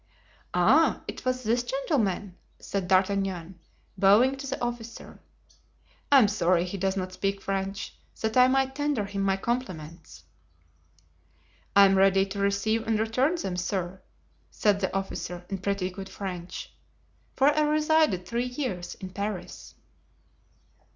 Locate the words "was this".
1.25-1.61